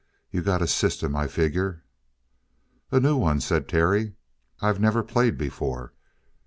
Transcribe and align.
"You 0.31 0.41
got 0.41 0.63
a 0.63 0.67
system, 0.67 1.15
I 1.15 1.27
figure." 1.27 1.83
"A 2.91 2.99
new 2.99 3.15
one," 3.17 3.39
said 3.39 3.69
Terry. 3.69 4.13
"I've 4.59 4.79
never 4.79 5.03
played 5.03 5.37
before." 5.37 5.93